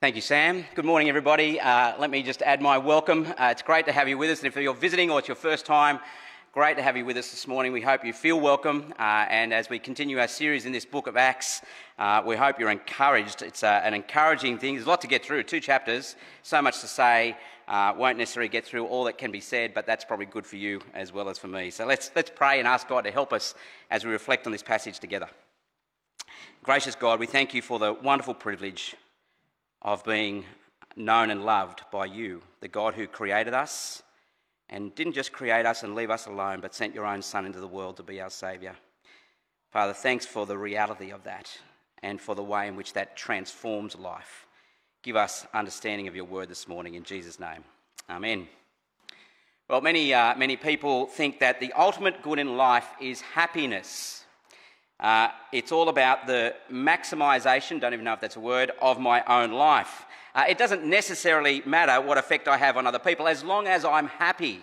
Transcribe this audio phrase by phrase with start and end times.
[0.00, 0.64] Thank you, Sam.
[0.76, 1.58] Good morning, everybody.
[1.60, 3.26] Uh, let me just add my welcome.
[3.36, 4.38] Uh, it's great to have you with us.
[4.38, 5.98] And if you're visiting or it's your first time,
[6.52, 7.72] great to have you with us this morning.
[7.72, 8.94] We hope you feel welcome.
[8.96, 11.62] Uh, and as we continue our series in this book of Acts,
[11.98, 13.42] uh, we hope you're encouraged.
[13.42, 14.76] It's uh, an encouraging thing.
[14.76, 17.36] There's a lot to get through, two chapters, so much to say.
[17.66, 20.58] Uh, won't necessarily get through all that can be said, but that's probably good for
[20.58, 21.70] you as well as for me.
[21.70, 23.52] So let's, let's pray and ask God to help us
[23.90, 25.28] as we reflect on this passage together.
[26.62, 28.94] Gracious God, we thank you for the wonderful privilege
[29.82, 30.44] of being
[30.96, 34.02] known and loved by you, the God who created us
[34.68, 37.60] and didn't just create us and leave us alone, but sent your own Son into
[37.60, 38.74] the world to be our Saviour.
[39.70, 41.50] Father, thanks for the reality of that
[42.02, 44.46] and for the way in which that transforms life.
[45.02, 47.64] Give us understanding of your word this morning in Jesus' name.
[48.10, 48.48] Amen.
[49.68, 54.17] Well, many, uh, many people think that the ultimate good in life is happiness.
[55.00, 59.22] Uh, it's all about the maximisation, don't even know if that's a word, of my
[59.24, 60.06] own life.
[60.34, 63.84] Uh, it doesn't necessarily matter what effect I have on other people as long as
[63.84, 64.60] I'm happy.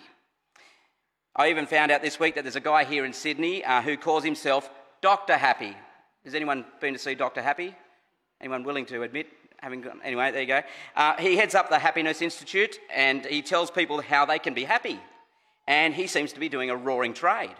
[1.34, 3.96] I even found out this week that there's a guy here in Sydney uh, who
[3.96, 5.36] calls himself Dr.
[5.36, 5.76] Happy.
[6.24, 7.42] Has anyone been to see Dr.
[7.42, 7.74] Happy?
[8.40, 10.00] Anyone willing to admit having gone?
[10.04, 10.62] Anyway, there you go.
[10.94, 14.64] Uh, he heads up the Happiness Institute and he tells people how they can be
[14.64, 14.98] happy.
[15.66, 17.54] And he seems to be doing a roaring trade.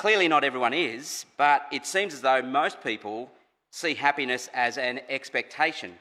[0.00, 3.30] Clearly, not everyone is, but it seems as though most people
[3.70, 5.94] see happiness as an expectation.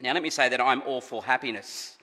[0.00, 1.96] Now, let me say that I'm all for happiness.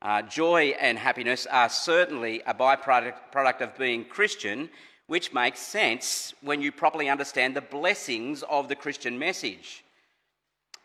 [0.00, 4.70] Uh, joy and happiness are certainly a byproduct product of being Christian,
[5.08, 9.82] which makes sense when you properly understand the blessings of the Christian message.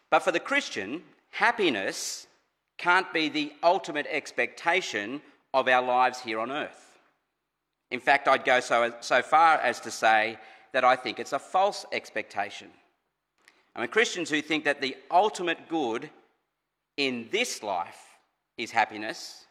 [0.10, 2.26] But for the Christian, happiness
[2.80, 5.22] can't be the ultimate expectation
[5.54, 6.89] of our lives here on earth.
[7.92, 10.38] In fact, I'd go so, so far as to say
[10.74, 12.68] that I think it's a false expectation.
[13.76, 16.10] I mean, Christians who think that the ultimate good
[16.98, 18.00] in this life
[18.58, 19.46] is happiness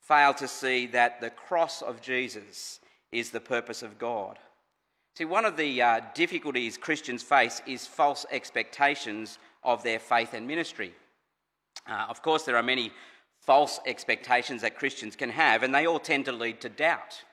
[0.00, 2.78] fail to see that the cross of Jesus
[3.10, 4.38] is the purpose of God.
[5.16, 10.46] See, one of the uh, difficulties Christians face is false expectations of their faith and
[10.46, 10.92] ministry.
[11.88, 12.92] Uh, of course, there are many
[13.40, 17.24] false expectations that Christians can have, and they all tend to lead to doubt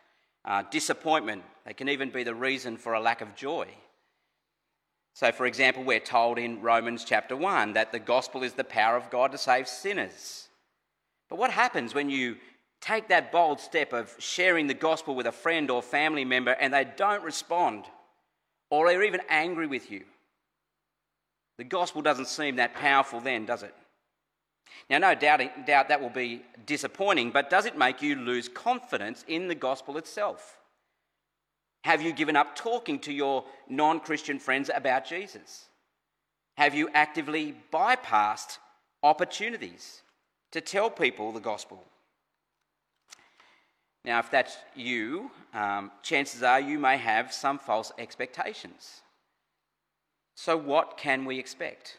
[0.46, 1.44] uh, disappointment.
[1.66, 3.68] They can even be the reason for a lack of joy.
[5.14, 8.98] So, for example, we're told in Romans chapter 1 that the gospel is the power
[8.98, 10.48] of God to save sinners.
[11.30, 12.38] But what happens when you
[12.82, 16.74] take that bold step of sharing the gospel with a friend or family member and
[16.74, 17.86] they don't respond
[18.70, 20.04] or they're even angry with you?
[21.58, 23.76] The gospel doesn't seem that powerful then, does it?
[24.90, 29.24] Now, no doubt, doubt that will be disappointing, but does it make you lose confidence
[29.28, 30.58] in the gospel itself?
[31.84, 35.66] Have you given up talking to your non Christian friends about Jesus?
[36.58, 38.58] Have you actively bypassed
[39.02, 40.02] opportunities
[40.52, 41.84] to tell people the gospel?
[44.06, 49.02] Now, if that's you, um, chances are you may have some false expectations.
[50.36, 51.98] So, what can we expect?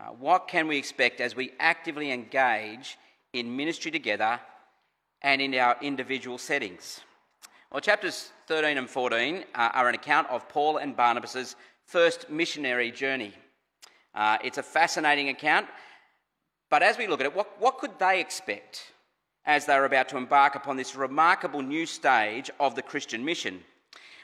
[0.00, 2.96] Uh, what can we expect as we actively engage
[3.34, 4.40] in ministry together
[5.20, 7.00] and in our individual settings?
[7.70, 12.90] Well, chapters 13 and 14 uh, are an account of Paul and Barnabas' first missionary
[12.90, 13.34] journey.
[14.14, 15.66] Uh, it's a fascinating account,
[16.70, 18.92] but as we look at it, what, what could they expect
[19.44, 23.60] as they were about to embark upon this remarkable new stage of the Christian mission?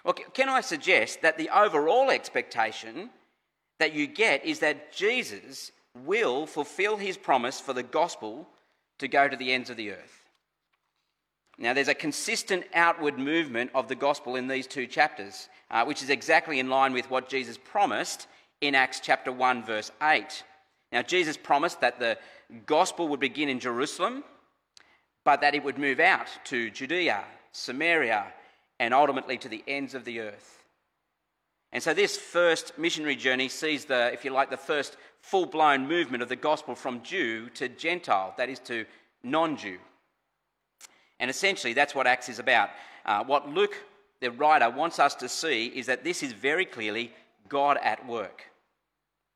[0.05, 3.11] Well, can I suggest that the overall expectation
[3.79, 5.73] that you get is that Jesus
[6.05, 8.47] will fulfill his promise for the gospel
[8.99, 10.27] to go to the ends of the earth.
[11.59, 16.03] Now, there's a consistent outward movement of the gospel in these two chapters, uh, which
[16.03, 18.27] is exactly in line with what Jesus promised
[18.61, 20.45] in Acts chapter 1, verse 8.
[20.93, 22.19] Now, Jesus promised that the
[22.67, 24.23] gospel would begin in Jerusalem,
[25.25, 28.27] but that it would move out to Judea, Samaria,
[28.79, 30.56] and ultimately to the ends of the earth.
[31.73, 35.87] And so this first missionary journey sees the, if you like, the first full blown
[35.87, 38.85] movement of the gospel from Jew to Gentile, that is to
[39.23, 39.79] non Jew.
[41.19, 42.71] And essentially, that's what Acts is about.
[43.05, 43.77] Uh, what Luke,
[44.21, 47.13] the writer, wants us to see is that this is very clearly
[47.49, 48.45] God at work,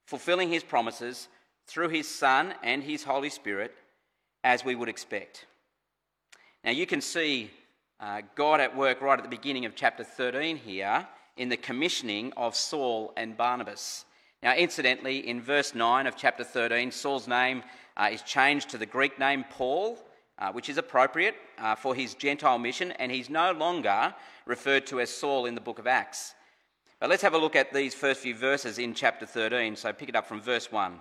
[0.06, 1.28] fulfilling his promises
[1.66, 3.74] through his Son and his Holy Spirit,
[4.44, 5.46] as we would expect.
[6.64, 7.50] Now, you can see
[7.98, 11.06] uh, God at work right at the beginning of chapter 13 here
[11.40, 14.04] in the commissioning of Saul and Barnabas.
[14.42, 17.62] Now, incidentally, in verse 9 of chapter 13, Saul's name
[17.96, 19.98] uh, is changed to the Greek name Paul,
[20.38, 24.14] uh, which is appropriate uh, for his Gentile mission, and he's no longer
[24.44, 26.34] referred to as Saul in the book of Acts.
[27.00, 29.76] But let's have a look at these first few verses in chapter 13.
[29.76, 31.00] So pick it up from verse 1.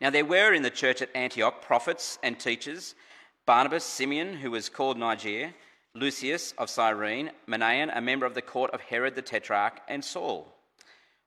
[0.00, 2.94] Now, there were in the church at Antioch prophets and teachers
[3.46, 5.52] Barnabas, Simeon, who was called Niger,
[5.94, 10.54] Lucius of Cyrene, Manaen, a member of the court of Herod the Tetrarch, and Saul.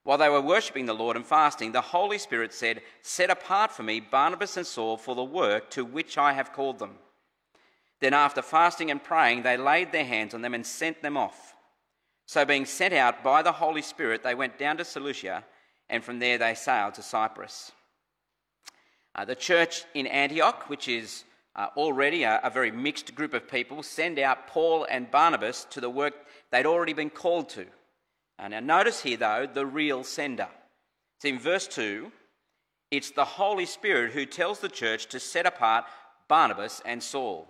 [0.04, 3.84] While they were worshipping the Lord and fasting, the Holy Spirit said, Set apart for
[3.84, 6.96] me Barnabas and Saul for the work to which I have called them.
[8.00, 11.56] Then, after fasting and praying, they laid their hands on them and sent them off.
[12.26, 15.44] So, being sent out by the Holy Spirit, they went down to Seleucia,
[15.88, 17.72] and from there they sailed to Cyprus.
[19.14, 21.26] Uh, the church in Antioch, which is
[21.56, 25.82] uh, already a, a, very mixed group of people, send out Paul and Barnabas to
[25.82, 26.14] the work
[26.50, 27.66] they'd already been called to.
[28.40, 30.48] Uh, now, notice here, though, the real sender.
[31.18, 32.12] It's in verse 2
[32.92, 35.86] it's the Holy Spirit who tells the church to set apart
[36.28, 37.48] Barnabas and Saul.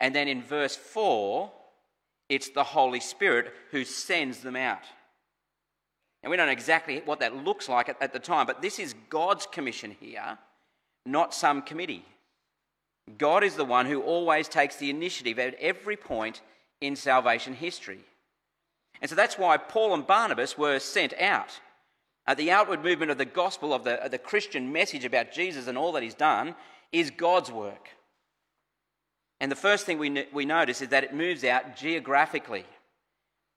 [0.00, 1.52] And then in verse 4,
[2.30, 4.82] it's the Holy Spirit who sends them out.
[6.22, 8.78] And we don't know exactly what that looks like at, at the time, but this
[8.78, 10.38] is God's commission here,
[11.04, 12.06] not some committee.
[13.18, 16.40] God is the one who always takes the initiative at every point
[16.80, 18.00] in salvation history.
[19.00, 21.60] And so that's why Paul and Barnabas were sent out.
[22.26, 25.66] Uh, the outward movement of the gospel, of the, of the Christian message about Jesus
[25.66, 26.54] and all that he's done,
[26.90, 27.88] is God's work.
[29.40, 32.64] And the first thing we, we notice is that it moves out geographically.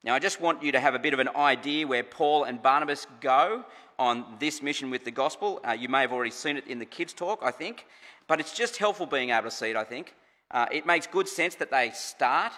[0.03, 2.61] Now, I just want you to have a bit of an idea where Paul and
[2.61, 3.65] Barnabas go
[3.99, 5.59] on this mission with the gospel.
[5.67, 7.85] Uh, you may have already seen it in the kids' talk, I think,
[8.27, 10.13] but it's just helpful being able to see it, I think.
[10.51, 12.53] Uh, it makes good sense that they start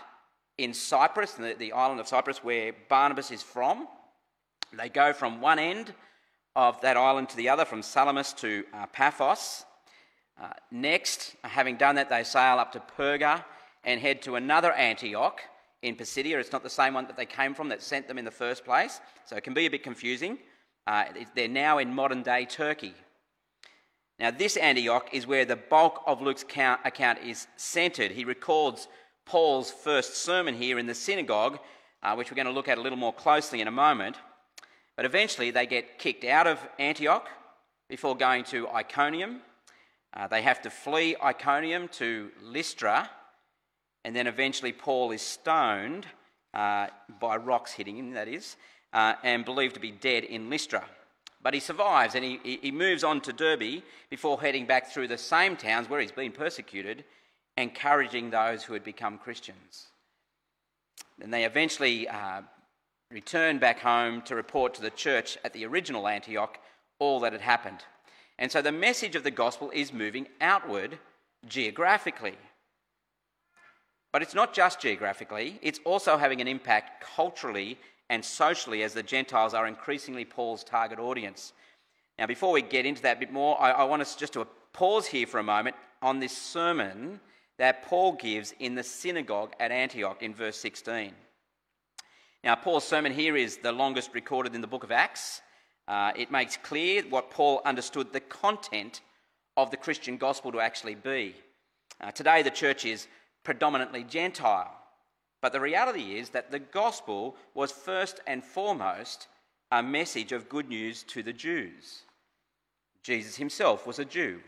[0.58, 3.88] in Cyprus, the, the island of Cyprus, where Barnabas is from.
[4.74, 5.94] They go from one end
[6.56, 9.66] of that island to the other, from Salamis to uh, Paphos.
[10.40, 13.44] Uh, next, having done that, they sail up to Perga
[13.84, 15.42] and head to another Antioch
[15.82, 16.40] in Pisidia.
[16.40, 18.66] It's not the same one that they came from that sent them in the first
[18.66, 20.38] place, so it can be a bit confusing.
[20.88, 21.06] Uh,
[21.36, 22.94] they're now in modern day Turkey.
[24.20, 28.12] Now, this Antioch is where the bulk of Luke's account is centred.
[28.12, 28.90] He records
[29.26, 31.60] Paul's first sermon here in the synagogue,
[32.04, 34.18] uh, which we're going to look at a little more closely in a moment.
[34.98, 37.30] But eventually they get kicked out of Antioch
[37.88, 39.42] before going to Iconium.
[40.14, 43.10] Uh, they have to flee Iconium to Lystra,
[44.04, 46.08] and then eventually Paul is stoned
[46.54, 46.88] uh,
[47.20, 48.58] by rocks hitting him, that is,
[48.94, 50.84] uh, and believed to be dead in Lystra.
[51.42, 55.18] But he survives and he, he moves on to Derbe before heading back through the
[55.18, 57.04] same towns where he's been persecuted
[57.58, 59.88] encouraging those who had become Christians.
[61.22, 62.42] And they eventually uh,
[63.12, 66.58] returned back home to report to the church at the original Antioch
[67.00, 67.84] all that had happened.
[68.38, 71.00] And so the message of the gospel is moving outward
[71.46, 72.38] geographically.
[74.12, 77.78] But it's not just geographically, it's also having an impact culturally
[78.10, 81.54] and socially as the Gentiles are increasingly Paul's target audience.
[82.18, 84.48] Now, before we get into that a bit more, I, I want us just to
[84.74, 87.20] pause here for a moment on this sermon
[87.58, 91.14] that Paul gives in the synagogue at Antioch in verse 16.
[92.44, 95.42] Now, Paul's sermon here is the longest recorded in the book of Acts.
[95.88, 99.02] Uh, it makes clear what Paul understood the content
[99.58, 101.36] of the Christian gospel to actually be.
[102.00, 103.08] Uh, today, the church is
[103.50, 104.72] predominantly Gentile,
[105.42, 109.26] but the reality is that the gospel was first and foremost
[109.72, 112.04] a message of good news to the Jews.
[113.02, 114.40] Jesus himself was a Jew.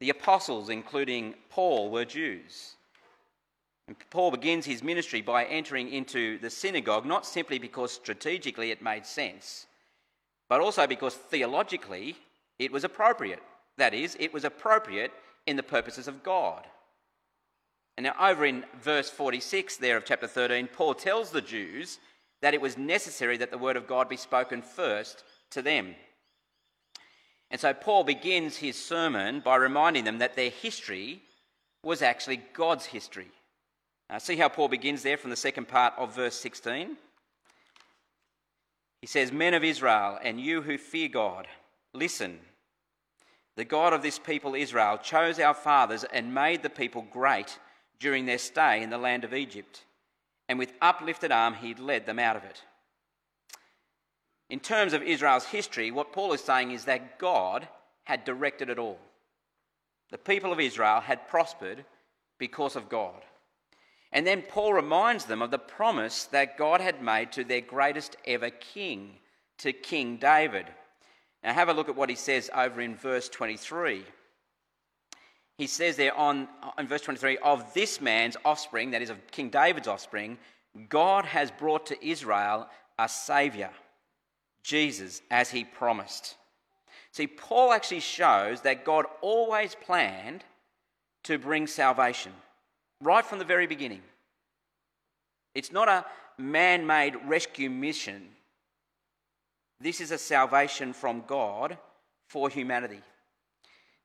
[0.00, 2.76] The apostles, including Paul, were Jews.
[3.88, 8.80] And Paul begins his ministry by entering into the synagogue, not simply because strategically it
[8.80, 9.66] made sense,
[10.48, 12.16] but also because theologically
[12.58, 13.42] it was appropriate.
[13.76, 15.12] That is, it was appropriate
[15.46, 16.66] in the purposes of God.
[17.96, 21.98] And now, over in verse 46 there of chapter 13, Paul tells the Jews
[22.42, 25.94] that it was necessary that the word of God be spoken first to them.
[27.50, 31.22] And so Paul begins his sermon by reminding them that their history
[31.84, 33.28] was actually God's history.
[34.10, 36.96] Now, see how Paul begins there from the second part of verse 16?
[39.00, 41.46] He says, Men of Israel, and you who fear God,
[41.92, 42.40] listen.
[43.56, 47.58] The God of this people, Israel, chose our fathers and made the people great
[48.00, 49.84] during their stay in the land of Egypt.
[50.48, 52.62] And with uplifted arm, he led them out of it.
[54.50, 57.66] In terms of Israel's history, what Paul is saying is that God
[58.04, 58.98] had directed it all.
[60.10, 61.84] The people of Israel had prospered
[62.38, 63.22] because of God.
[64.12, 68.16] And then Paul reminds them of the promise that God had made to their greatest
[68.26, 69.14] ever king,
[69.58, 70.66] to King David.
[71.42, 74.04] Now, have a look at what he says over in verse 23.
[75.58, 79.50] He says there on, in verse 23 of this man's offspring, that is of King
[79.50, 80.38] David's offspring,
[80.88, 82.68] God has brought to Israel
[82.98, 83.70] a Saviour
[84.64, 86.36] Jesus as he promised.
[87.12, 90.42] See, Paul actually shows that God always planned
[91.24, 92.32] to bring salvation
[93.00, 94.02] right from the very beginning.
[95.54, 96.04] It's not a
[96.36, 98.28] man made rescue mission,
[99.80, 101.76] this is a salvation from God
[102.28, 103.00] for humanity.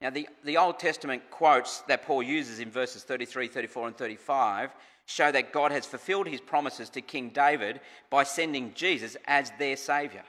[0.01, 4.71] Now, the, the Old Testament quotes that Paul uses in verses 33, 34, and 35
[5.05, 9.75] show that God has fulfilled his promises to King David by sending Jesus as their
[9.75, 10.23] Saviour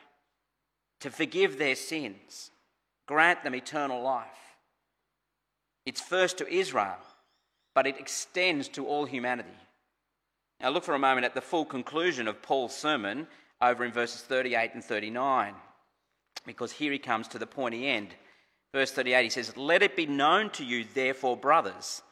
[1.01, 2.51] to forgive their sins
[3.11, 4.29] grant them eternal life.
[5.85, 6.99] It's first to Israel,
[7.75, 9.59] but it extends to all humanity.
[10.61, 13.27] Now, look for a moment at the full conclusion of Paul's sermon
[13.61, 15.55] over in verses 38 and 39,
[16.47, 18.15] because here he comes to the pointy end.
[18.73, 22.03] Verse 38, he says, Let it be known to you, therefore, brothers,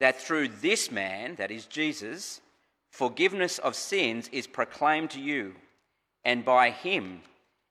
[0.00, 2.40] that through this man, that is Jesus,
[2.90, 5.54] forgiveness of sins is proclaimed to you,
[6.24, 7.20] and by him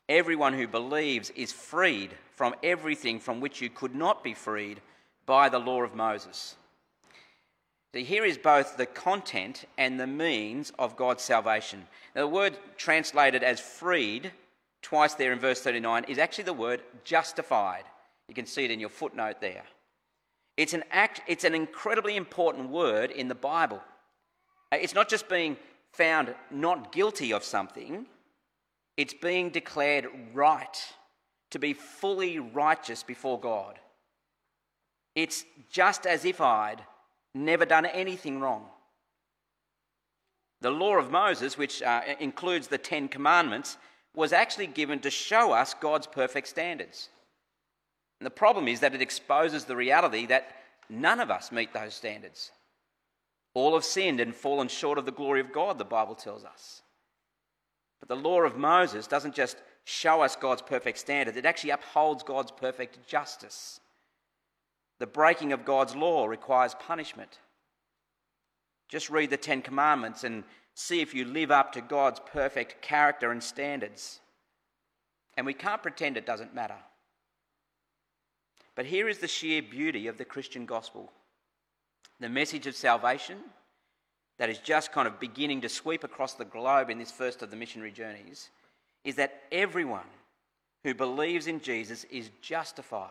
[0.08, 4.80] everyone who believes is freed from everything from which you could not be freed
[5.26, 6.56] by the law of Moses.
[7.94, 11.86] So here is both the content and the means of God's salvation.
[12.16, 14.32] Now, the word translated as freed,
[14.82, 17.84] twice there in verse 39, is actually the word justified.
[18.30, 19.64] You can see it in your footnote there.
[20.56, 23.82] It's an, act, it's an incredibly important word in the Bible.
[24.72, 25.58] It's not just being
[25.94, 28.06] found not guilty of something,
[28.96, 30.78] it's being declared right
[31.50, 33.80] to be fully righteous before God.
[35.16, 36.84] It's just as if I'd
[37.34, 38.66] never done anything wrong.
[40.62, 43.78] The law of Moses, which uh, includes the Ten Commandments,
[44.14, 47.10] was actually given to show us God's perfect standards.
[48.20, 50.56] And the problem is that it exposes the reality that
[50.90, 52.52] none of us meet those standards.
[53.54, 56.82] All have sinned and fallen short of the glory of God, the Bible tells us.
[58.00, 62.24] But the law of Moses doesn't just show us God's perfect standards, it actually upholds
[62.24, 63.80] God's perfect justice.
[65.00, 67.40] The breaking of God's law requires punishment.
[68.90, 73.32] Just read the Ten Commandments and see if you live up to God's perfect character
[73.32, 74.20] and standards.
[75.38, 76.76] And we can't pretend it doesn't matter.
[78.80, 81.12] But here is the sheer beauty of the Christian gospel
[82.22, 83.38] the message of salvation
[84.38, 87.52] that is just kind of beginning to sweep across the globe in this first of
[87.52, 88.50] the missionary journeys
[89.04, 90.08] is that everyone
[90.86, 93.10] who believes in Jesus is justified,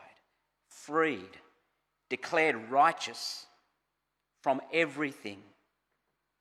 [0.71, 1.37] freed,
[2.09, 3.45] declared righteous
[4.43, 5.43] from everything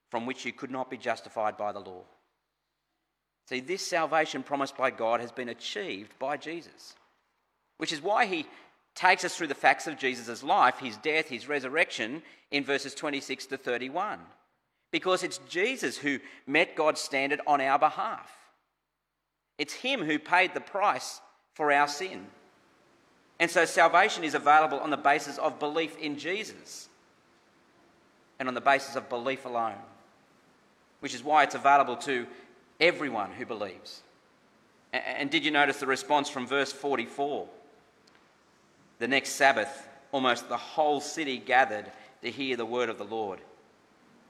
[0.10, 2.03] from which you could not be justified by the law.
[3.50, 6.96] See, this salvation promised by God has been achieved by Jesus,
[7.75, 8.46] which is why he
[8.97, 13.45] takes us through the facts of Jesus' life, his death, his resurrection, in verses 26
[13.47, 14.19] to 31.
[14.91, 18.31] Because it's Jesus who met God's standard on our behalf.
[19.57, 21.19] It's Him who paid the price
[21.53, 22.27] for our sin.
[23.39, 26.89] And so salvation is available on the basis of belief in Jesus
[28.39, 29.77] and on the basis of belief alone,
[31.01, 32.25] which is why it's available to
[32.79, 34.01] everyone who believes.
[34.93, 37.47] And did you notice the response from verse 44?
[38.99, 43.39] The next Sabbath, almost the whole city gathered to hear the word of the Lord.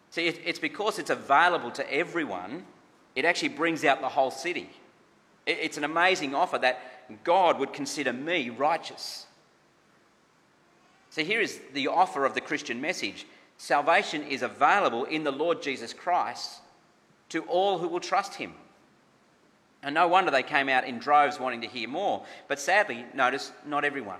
[0.09, 2.65] See, it's because it's available to everyone,
[3.15, 4.69] it actually brings out the whole city.
[5.45, 9.25] It's an amazing offer that God would consider me righteous.
[11.09, 13.25] So here is the offer of the Christian message
[13.59, 16.59] salvation is available in the Lord Jesus Christ
[17.29, 18.53] to all who will trust him.
[19.81, 22.23] And no wonder they came out in droves wanting to hear more.
[22.47, 24.19] But sadly, notice not everyone.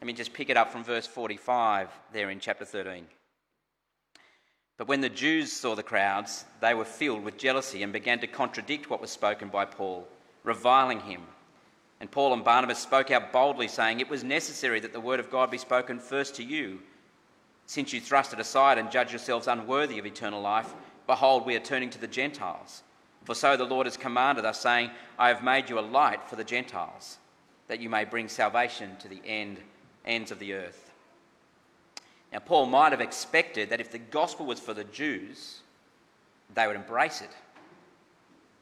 [0.00, 3.06] Let me just pick it up from verse 45 there in chapter 13.
[4.76, 8.26] But when the Jews saw the crowds, they were filled with jealousy and began to
[8.26, 10.06] contradict what was spoken by Paul,
[10.42, 11.22] reviling him.
[12.00, 15.30] And Paul and Barnabas spoke out boldly, saying, It was necessary that the word of
[15.30, 16.80] God be spoken first to you.
[17.66, 20.74] Since you thrust it aside and judge yourselves unworthy of eternal life,
[21.06, 22.82] behold, we are turning to the Gentiles.
[23.24, 26.36] For so the Lord has commanded us, saying, I have made you a light for
[26.36, 27.18] the Gentiles,
[27.68, 29.58] that you may bring salvation to the end,
[30.04, 30.90] ends of the earth.
[32.32, 35.60] Now, Paul might have expected that if the gospel was for the Jews,
[36.54, 37.30] they would embrace it.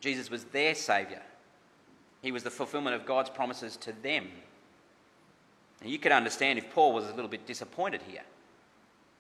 [0.00, 1.22] Jesus was their Saviour,
[2.22, 4.28] He was the fulfillment of God's promises to them.
[5.80, 8.22] And you could understand if Paul was a little bit disappointed here.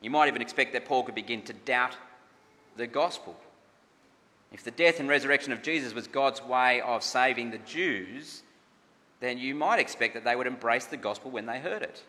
[0.00, 1.96] You might even expect that Paul could begin to doubt
[2.76, 3.36] the gospel.
[4.52, 8.42] If the death and resurrection of Jesus was God's way of saving the Jews,
[9.20, 12.02] then you might expect that they would embrace the gospel when they heard it.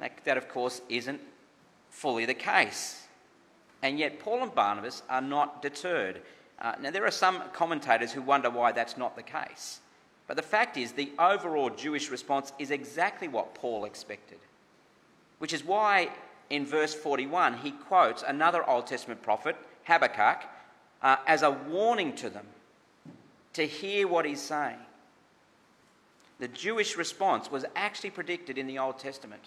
[0.00, 1.20] That, that, of course, isn't
[1.90, 3.06] fully the case.
[3.82, 6.22] And yet, Paul and Barnabas are not deterred.
[6.60, 9.80] Uh, now, there are some commentators who wonder why that's not the case.
[10.26, 14.38] But the fact is, the overall Jewish response is exactly what Paul expected,
[15.38, 16.10] which is why
[16.50, 20.42] in verse 41 he quotes another Old Testament prophet, Habakkuk,
[21.02, 22.46] uh, as a warning to them
[23.52, 24.78] to hear what he's saying.
[26.38, 29.42] The Jewish response was actually predicted in the Old Testament.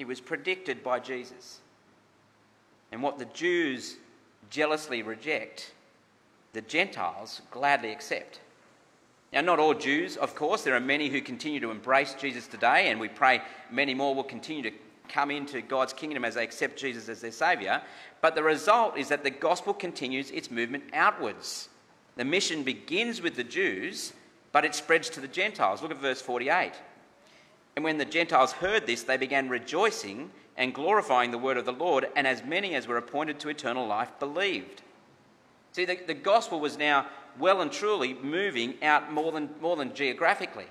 [0.00, 1.58] It was predicted by Jesus.
[2.90, 3.96] And what the Jews
[4.48, 5.72] jealously reject,
[6.54, 8.40] the Gentiles gladly accept.
[9.30, 10.64] Now, not all Jews, of course.
[10.64, 14.24] There are many who continue to embrace Jesus today, and we pray many more will
[14.24, 14.72] continue to
[15.08, 17.82] come into God's kingdom as they accept Jesus as their Saviour.
[18.22, 21.68] But the result is that the gospel continues its movement outwards.
[22.16, 24.14] The mission begins with the Jews,
[24.50, 25.82] but it spreads to the Gentiles.
[25.82, 26.72] Look at verse 48.
[27.80, 31.72] And when the Gentiles heard this, they began rejoicing and glorifying the word of the
[31.72, 34.82] Lord, and as many as were appointed to eternal life believed.
[35.72, 37.06] See, the, the gospel was now
[37.38, 40.66] well and truly moving out more than, more than geographically.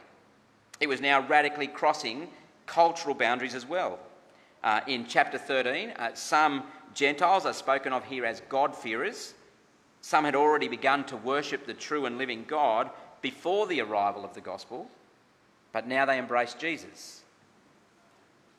[0.80, 2.30] It was now radically crossing
[2.68, 3.98] cultural boundaries as well.
[4.63, 6.62] Uh, in chapter 13, uh, some
[6.94, 9.34] Gentiles are spoken of here as God-fearers.
[10.01, 12.92] Some had already begun to worship the true and living God
[13.24, 14.88] before the arrival of the gospel,
[15.72, 17.24] but now they embrace Jesus.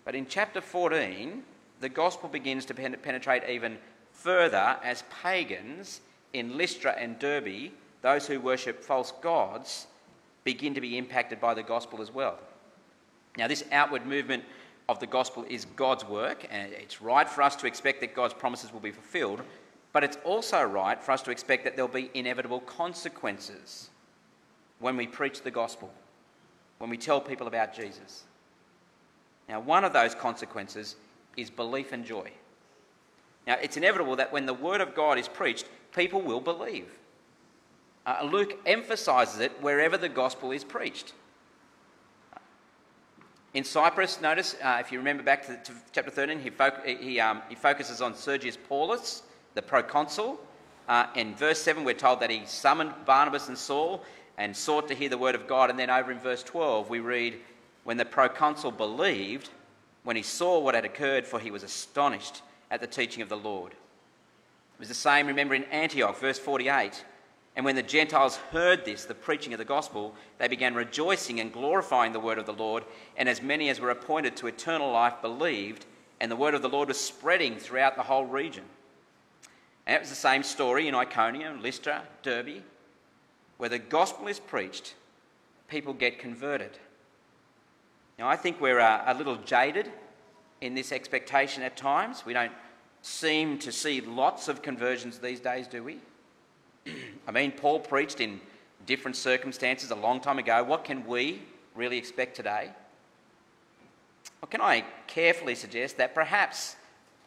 [0.05, 1.43] But in chapter 14,
[1.81, 3.79] the gospel begins to penetrate even
[4.13, 6.01] further as pagans
[6.33, 9.87] in Lystra and Derbe those who worship false gods
[10.45, 12.39] begin to be impacted by the gospel as well.
[13.37, 14.45] Now, this outward movement
[14.89, 18.35] of the gospel is God's work, and it's right for us to expect that God's
[18.35, 19.43] promises will be fulfilled,
[19.93, 23.91] but it's also right for us to expect that there'll be inevitable consequences
[24.79, 25.93] when we preach the gospel,
[26.81, 28.25] when we tell people about Jesus.
[29.49, 30.97] Now, one of those consequences
[31.37, 32.31] is belief and joy.
[33.47, 36.87] Now, it's inevitable that when the word of God is preached, people will believe.
[38.07, 41.13] Uh, Luke emphasises it wherever the gospel is preached.
[43.53, 47.21] In Cyprus, notice, uh, if you remember back to, to chapter 13, he, fo- he,
[47.21, 49.23] um, he, focuses on Sergius Paulus,
[49.55, 50.41] the proconsul.
[50.89, 54.03] Uh, in verse 7, we're told that he summoned Barnabas and Saul
[54.39, 55.71] and sought to hear the word of God.
[55.71, 57.39] And then over in verse 12, we read,
[57.85, 59.51] When the proconsul believed,
[60.03, 63.37] when he saw what had occurred, for he was astonished at the teaching of the
[63.37, 63.73] Lord.
[63.73, 67.05] It was the same, remember, in Antioch, verse 48.
[67.57, 71.53] And when the Gentiles heard this, the preaching of the gospel, they began rejoicing and
[71.53, 72.85] glorifying the word of the Lord.
[73.17, 75.85] And as many as were appointed to eternal life believed,
[76.21, 78.65] and the word of the Lord was spreading throughout the whole region.
[79.87, 82.63] And it was the same story in Iconium, Lystra, Derbe,
[83.61, 84.95] where the gospel is preached,
[85.69, 86.79] people get converted.
[88.19, 89.93] Now, I think we're uh, a little jaded
[90.63, 92.25] in this expectation at times.
[92.25, 92.53] We don't
[93.03, 95.99] seem to see lots of conversions these days, do we?
[97.29, 98.41] I mean, Paul preached in
[98.87, 100.65] different circumstances a long time ago.
[100.65, 101.43] What can we
[101.75, 102.71] really expect today?
[104.41, 106.77] Well, can I carefully suggest that perhaps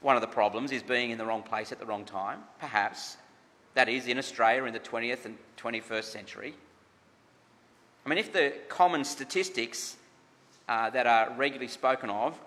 [0.02, 2.40] one of the problems is being in the wrong place at the wrong time?
[2.60, 3.18] Perhaps.
[3.74, 6.54] That is, in Australia in the 20th and 21st century.
[8.06, 9.96] I mean, if the common statistics
[10.68, 12.38] uh, that are regularly spoken of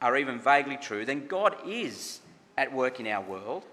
[0.00, 2.20] are even vaguely true, then God is
[2.56, 3.64] at work in our world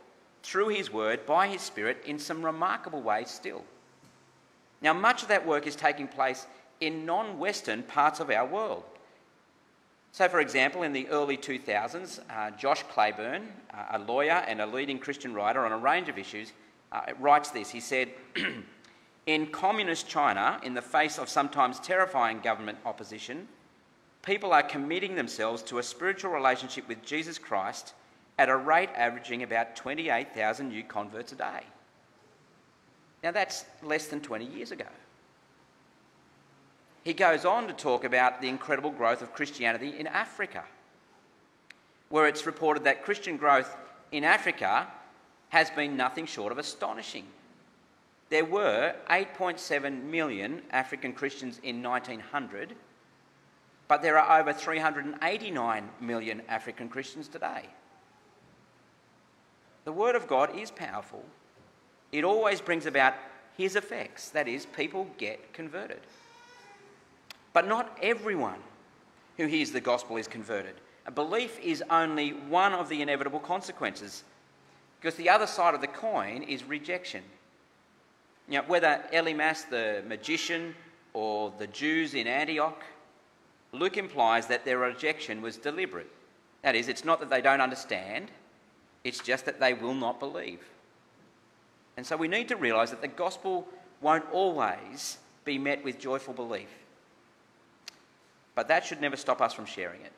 [0.41, 3.63] through his word, by his spirit, in some remarkable ways still.
[4.82, 6.45] Now, much of that work is taking place
[6.82, 8.84] in non Western parts of our world.
[10.12, 14.65] So, for example, in the early 2000s, uh, Josh Claiborne, uh, a lawyer and a
[14.65, 16.52] leading Christian writer on a range of issues,
[16.93, 17.71] Uh, writes this.
[17.71, 18.10] He said,
[19.25, 23.47] In communist China, in the face of sometimes terrifying government opposition,
[24.21, 27.93] people are committing themselves to a spiritual relationship with Jesus Christ
[28.38, 31.62] at a rate averaging about 28,000 new converts a day.
[33.23, 34.86] Now, that's less than 20 years ago.
[37.03, 40.63] He goes on to talk about the incredible growth of Christianity in Africa,
[42.10, 43.75] where it's reported that Christian growth
[44.12, 44.88] in Africa
[45.54, 47.26] has been nothing short of astonishing.
[48.32, 52.74] There were 8.7 million African Christians in 1900,
[53.88, 57.66] but there are over 389 million African Christians today.
[59.86, 61.24] The Word of God is powerful.
[62.12, 63.13] It always brings about
[63.56, 64.30] His effects.
[64.30, 66.02] That is, people get converted.
[67.54, 68.60] But not everyone
[69.38, 70.74] who hears the gospel is converted.
[71.06, 74.24] A belief is only one of the inevitable consequences,
[75.04, 77.22] because the other side of the coin is rejection.
[78.48, 80.74] You know, whether Elymas the magician
[81.12, 82.82] or the Jews in Antioch,
[83.74, 86.10] Luke implies that their rejection was deliberate.
[86.62, 88.32] That is, it's not that they don't understand,
[89.04, 90.62] it's just that they will not believe.
[91.98, 93.68] And so we need to realise that the gospel
[94.00, 96.70] won't always be met with joyful belief.
[98.56, 100.13] But that should never stop us from sharing it.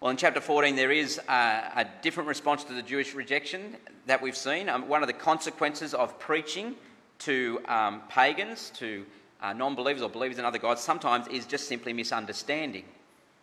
[0.00, 1.32] Well, in chapter 14, there is a,
[1.74, 4.68] a different response to the Jewish rejection that we've seen.
[4.68, 6.74] Um, one of the consequences of preaching
[7.20, 9.06] to um, pagans, to
[9.40, 12.84] uh, non believers or believers in other gods, sometimes is just simply misunderstanding.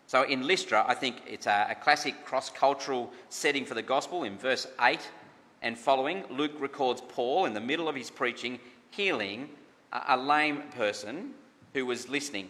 [0.05, 4.23] So in Lystra, I think it's a, a classic cross cultural setting for the gospel.
[4.23, 4.99] In verse 8
[5.63, 8.59] and following, Luke records Paul in the middle of his preaching
[8.91, 9.49] healing
[9.91, 11.31] a, a lame person
[11.73, 12.47] who was listening.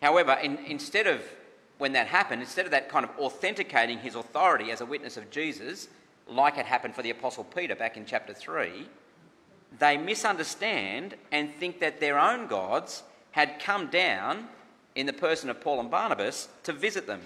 [0.00, 1.20] However, in, instead of
[1.78, 5.30] when that happened, instead of that kind of authenticating his authority as a witness of
[5.30, 5.88] Jesus,
[6.28, 8.86] like it happened for the Apostle Peter back in chapter 3,
[9.78, 14.48] they misunderstand and think that their own gods had come down
[14.94, 17.20] in the person of Paul and Barnabas to visit them.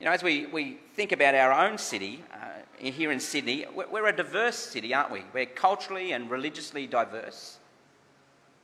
[0.00, 3.88] You know, as we, we think about our own city uh, here in Sydney, we're,
[3.88, 5.22] we're a diverse city, aren't we?
[5.32, 7.58] We're culturally and religiously diverse.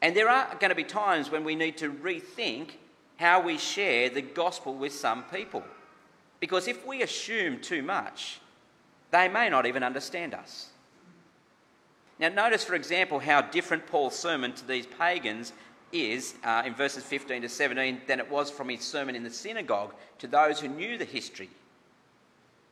[0.02, 2.70] And there are going to be times when we need to rethink
[3.18, 5.62] how we share the gospel with some people.
[6.40, 8.40] Because if we assume too much,
[9.10, 10.68] they may not even understand us.
[12.18, 15.52] Now, notice, for example, how different Paul's sermon to these pagans
[15.92, 19.30] is uh, in verses 15 to 17 than it was from his sermon in the
[19.30, 21.48] synagogue to those who knew the history.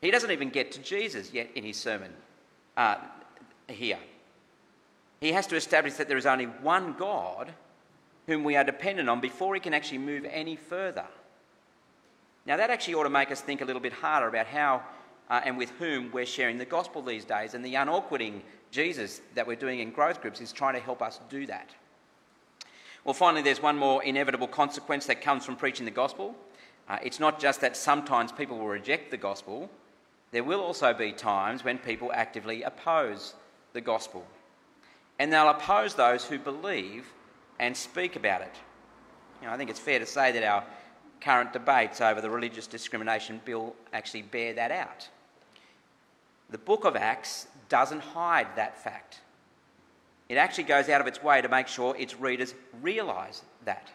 [0.00, 2.12] He doesn't even get to Jesus yet in his sermon
[2.76, 2.96] uh,
[3.68, 3.98] here.
[5.20, 7.52] He has to establish that there is only one God
[8.26, 11.06] whom we are dependent on before he can actually move any further.
[12.46, 14.82] Now, that actually ought to make us think a little bit harder about how
[15.28, 17.54] uh, and with whom we're sharing the gospel these days.
[17.54, 21.20] And the unawkwarding Jesus that we're doing in growth groups is trying to help us
[21.28, 21.70] do that.
[23.04, 26.34] Well, finally, there's one more inevitable consequence that comes from preaching the gospel.
[26.88, 29.70] Uh, it's not just that sometimes people will reject the gospel,
[30.32, 33.34] there will also be times when people actively oppose
[33.72, 34.26] the gospel.
[35.18, 37.06] And they'll oppose those who believe
[37.58, 38.54] and speak about it.
[39.40, 40.64] You know, I think it's fair to say that our
[41.20, 45.08] current debates over the religious discrimination bill actually bear that out.
[46.50, 49.20] The book of Acts doesn't hide that fact.
[50.28, 53.88] It actually goes out of its way to make sure its readers realise that.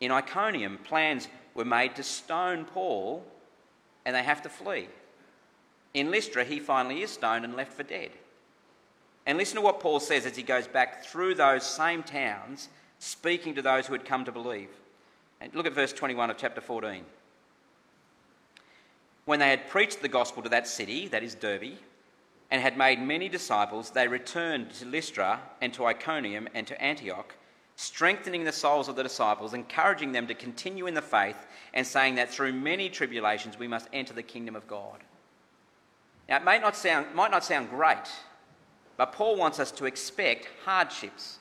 [0.00, 3.24] In Iconium, plans were made to stone Paul
[4.04, 4.88] and they have to flee.
[5.94, 8.10] In Lystra, he finally is stoned and left for dead.
[9.26, 13.54] And listen to what Paul says as he goes back through those same towns, speaking
[13.54, 14.68] to those who had come to believe.
[15.40, 17.04] And look at verse 21 of chapter 14.
[19.24, 21.78] When they had preached the gospel to that city, that is Derbe,
[22.50, 27.34] and had made many disciples, they returned to Lystra and to Iconium and to Antioch,
[27.76, 32.16] strengthening the souls of the disciples, encouraging them to continue in the faith, and saying
[32.16, 34.98] that through many tribulations we must enter the kingdom of God.
[36.28, 38.10] Now, it may not sound, might not sound great,
[38.96, 41.38] but Paul wants us to expect hardships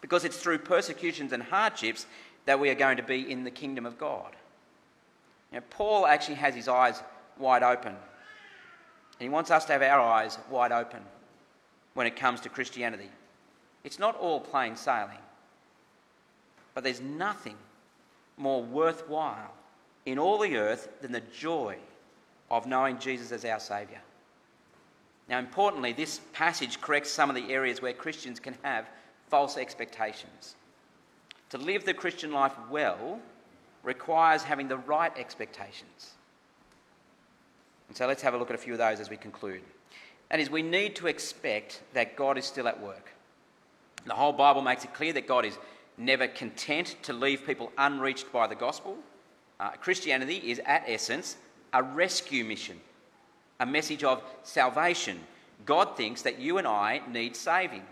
[0.00, 2.06] because it's through persecutions and hardships
[2.44, 4.36] that we are going to be in the kingdom of God.
[5.52, 7.02] Now, Paul actually has his eyes
[7.38, 7.94] wide open
[9.18, 11.00] and he wants us to have our eyes wide open
[11.94, 13.10] when it comes to Christianity.
[13.84, 15.18] It's not all plain sailing,
[16.74, 17.56] but there's nothing
[18.36, 19.54] more worthwhile
[20.04, 21.76] in all the earth than the joy
[22.50, 24.00] of knowing Jesus as our Saviour.
[25.28, 28.86] Now, importantly, this passage corrects some of the areas where Christians can have
[29.28, 30.54] false expectations.
[31.50, 33.20] To live the Christian life well
[33.82, 36.12] requires having the right expectations.
[37.88, 39.62] And so let's have a look at a few of those as we conclude.
[40.30, 43.12] That is, we need to expect that God is still at work.
[44.06, 45.58] The whole Bible makes it clear that God is
[45.96, 48.96] never content to leave people unreached by the gospel.
[49.58, 51.36] Uh, Christianity is, at essence,
[51.72, 52.80] a rescue mission,
[53.60, 55.18] a message of salvation.
[55.64, 57.82] God thinks that you and I need saving.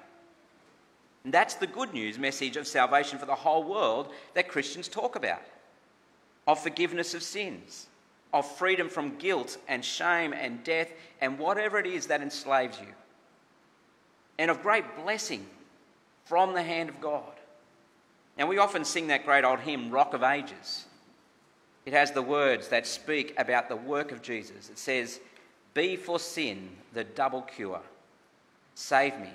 [1.25, 5.17] And that's the good news message of salvation for the whole world that Christians talk
[5.17, 5.43] about
[6.47, 7.87] of forgiveness of sins,
[8.33, 12.93] of freedom from guilt and shame and death and whatever it is that enslaves you,
[14.39, 15.47] and of great blessing
[16.25, 17.23] from the hand of God.
[18.37, 20.87] Now, we often sing that great old hymn, Rock of Ages.
[21.87, 24.71] It has the words that speak about the work of Jesus.
[24.71, 25.21] It says,
[25.75, 27.81] Be for sin the double cure,
[28.75, 29.31] save me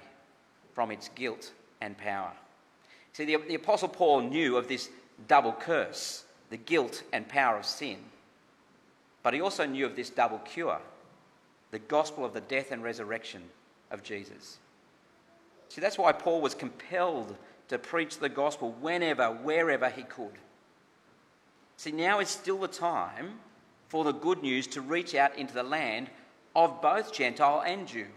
[0.74, 2.32] from its guilt and power.
[3.12, 4.90] See, the, the Apostle Paul knew of this
[5.28, 7.98] double curse, the guilt and power of sin.
[9.22, 10.80] But he also knew of this double cure
[11.72, 13.44] the gospel of the death and resurrection
[13.92, 14.58] of Jesus.
[15.68, 17.36] See, that's why Paul was compelled
[17.68, 20.34] to preach the gospel whenever, wherever he could.
[21.78, 23.34] See, now is still the time
[23.88, 26.10] for the good news to reach out into the land
[26.56, 28.08] of both Gentile and Jew.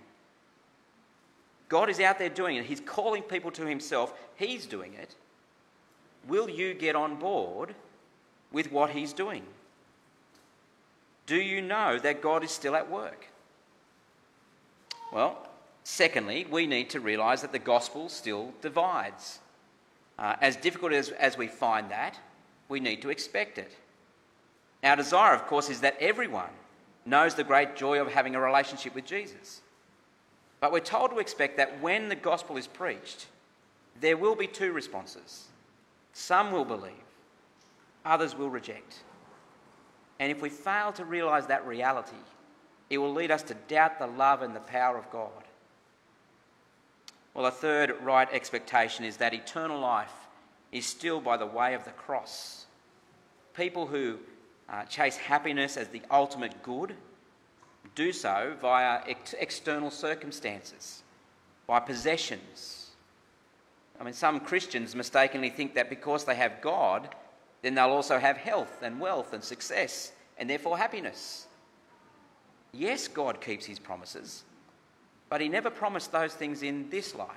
[1.69, 2.67] God is out there doing it.
[2.67, 4.13] He's calling people to Himself.
[4.37, 5.15] He's doing it.
[6.29, 7.75] Will you get on board
[8.53, 9.43] with what He's doing?
[11.27, 13.27] Do you know that God is still at work?
[15.13, 15.49] Well,
[15.85, 19.39] secondly, we need to realise that the gospel still divides.
[20.19, 22.19] Uh, as difficult as, as we find that,
[22.69, 23.73] we need to expect it.
[24.83, 26.51] Our desire, of course, is that everyone
[27.05, 29.61] knows the great joy of having a relationship with Jesus.
[30.61, 33.27] But we're told to expect that when the gospel is preached,
[34.01, 35.49] there will be two responses.
[36.13, 36.93] Some will believe,
[38.05, 39.01] others will reject.
[40.21, 42.17] And if we fail to realize that reality,
[42.91, 45.31] it will lead us to doubt the love and the power of God.
[47.35, 50.13] Well, a third right expectation is that eternal life
[50.71, 52.67] is still by the way of the cross.
[53.55, 54.19] People who
[54.73, 56.95] uh, chase happiness as the ultimate good
[57.95, 61.03] do so via ex- external circumstances,
[61.67, 62.91] by possessions.
[64.01, 67.15] I mean, some Christians mistakenly think that because they have God,
[67.61, 71.47] then they'll also have health and wealth and success and therefore happiness.
[72.73, 74.45] Yes, God keeps his promises,
[75.29, 77.29] but he never promised those things in this life.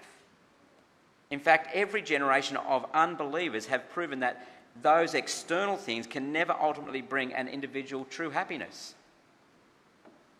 [1.29, 4.47] In fact, every generation of unbelievers have proven that
[4.81, 8.95] those external things can never ultimately bring an individual true happiness.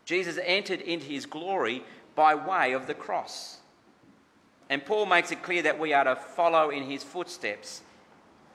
[0.05, 1.83] Jesus entered into his glory
[2.15, 3.57] by way of the cross.
[4.69, 7.81] And Paul makes it clear that we are to follow in his footsteps,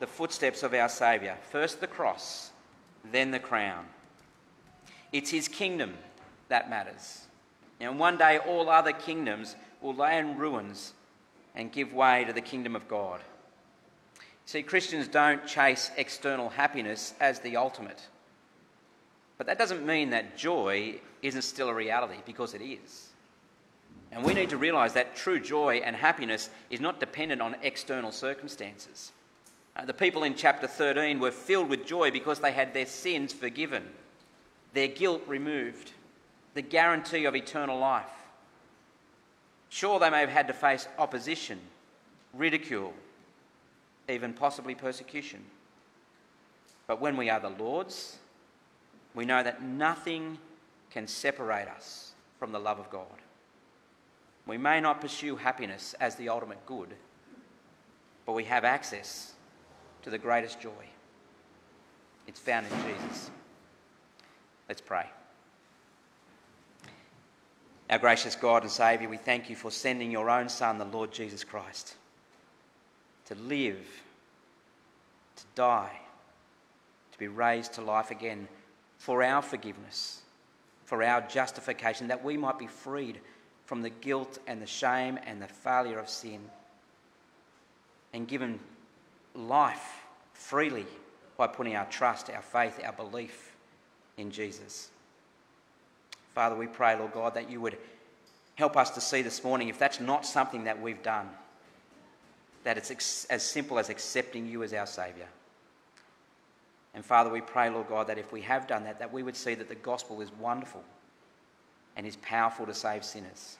[0.00, 1.36] the footsteps of our Saviour.
[1.50, 2.50] First the cross,
[3.10, 3.86] then the crown.
[5.12, 5.94] It's his kingdom
[6.48, 7.26] that matters.
[7.80, 10.92] And one day all other kingdoms will lay in ruins
[11.54, 13.20] and give way to the kingdom of God.
[14.50, 18.02] See, Christians don't chase external happiness as the ultimate.
[19.38, 23.10] But that doesn't mean that joy isn't still a reality, because it is.
[24.10, 28.10] And we need to realise that true joy and happiness is not dependent on external
[28.10, 29.12] circumstances.
[29.76, 33.32] Uh, the people in chapter 13 were filled with joy because they had their sins
[33.32, 33.84] forgiven,
[34.74, 35.92] their guilt removed,
[36.54, 38.10] the guarantee of eternal life.
[39.68, 41.60] Sure, they may have had to face opposition,
[42.34, 42.92] ridicule,
[44.08, 45.40] even possibly persecution.
[46.86, 48.18] But when we are the Lord's,
[49.14, 50.38] we know that nothing
[50.90, 53.06] can separate us from the love of God.
[54.46, 56.94] We may not pursue happiness as the ultimate good,
[58.26, 59.34] but we have access
[60.02, 60.70] to the greatest joy.
[62.26, 63.30] It's found in Jesus.
[64.68, 65.06] Let's pray.
[67.90, 71.10] Our gracious God and Saviour, we thank you for sending your own Son, the Lord
[71.10, 71.96] Jesus Christ,
[73.30, 73.86] to live,
[75.36, 76.00] to die,
[77.12, 78.48] to be raised to life again
[78.98, 80.20] for our forgiveness,
[80.84, 83.20] for our justification, that we might be freed
[83.64, 86.40] from the guilt and the shame and the failure of sin
[88.12, 88.58] and given
[89.34, 90.02] life
[90.34, 90.86] freely
[91.36, 93.52] by putting our trust, our faith, our belief
[94.16, 94.90] in Jesus.
[96.34, 97.78] Father, we pray, Lord God, that you would
[98.56, 101.28] help us to see this morning if that's not something that we've done,
[102.64, 105.27] that it's ex- as simple as accepting you as our Saviour.
[106.94, 109.37] And Father, we pray, Lord God, that if we have done that, that we would
[109.37, 110.83] see that the gospel is wonderful
[111.96, 113.57] and is powerful to save sinners.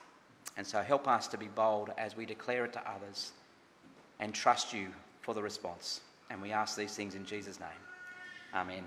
[0.57, 3.31] And so help us to be bold as we declare it to others
[4.19, 4.87] and trust you
[5.21, 6.01] for the response.
[6.29, 7.69] And we ask these things in Jesus' name.
[8.53, 8.83] Amen.